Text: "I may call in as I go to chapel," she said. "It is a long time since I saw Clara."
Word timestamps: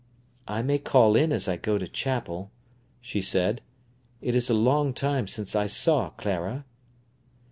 "I 0.47 0.63
may 0.63 0.79
call 0.79 1.15
in 1.15 1.31
as 1.31 1.47
I 1.47 1.57
go 1.57 1.77
to 1.77 1.87
chapel," 1.87 2.49
she 3.01 3.21
said. 3.21 3.61
"It 4.19 4.33
is 4.33 4.49
a 4.49 4.55
long 4.55 4.95
time 4.95 5.27
since 5.27 5.55
I 5.55 5.67
saw 5.67 6.09
Clara." 6.09 6.65